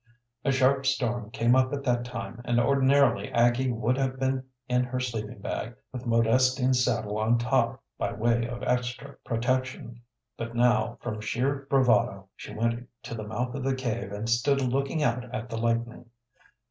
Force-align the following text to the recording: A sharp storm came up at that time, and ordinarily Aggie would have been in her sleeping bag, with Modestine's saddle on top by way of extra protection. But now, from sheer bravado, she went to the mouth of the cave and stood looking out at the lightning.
A 0.43 0.51
sharp 0.51 0.87
storm 0.87 1.29
came 1.29 1.55
up 1.55 1.71
at 1.73 1.83
that 1.83 2.05
time, 2.05 2.41
and 2.43 2.59
ordinarily 2.59 3.29
Aggie 3.31 3.71
would 3.71 3.99
have 3.99 4.17
been 4.19 4.45
in 4.67 4.83
her 4.83 4.99
sleeping 4.99 5.37
bag, 5.37 5.75
with 5.93 6.07
Modestine's 6.07 6.83
saddle 6.83 7.19
on 7.19 7.37
top 7.37 7.83
by 7.99 8.11
way 8.11 8.47
of 8.47 8.63
extra 8.63 9.17
protection. 9.23 10.01
But 10.37 10.55
now, 10.55 10.97
from 11.01 11.21
sheer 11.21 11.67
bravado, 11.69 12.29
she 12.35 12.51
went 12.51 12.89
to 13.03 13.13
the 13.13 13.27
mouth 13.27 13.53
of 13.53 13.63
the 13.63 13.75
cave 13.75 14.11
and 14.11 14.27
stood 14.27 14.59
looking 14.61 15.03
out 15.03 15.31
at 15.35 15.51
the 15.51 15.57
lightning. 15.57 16.09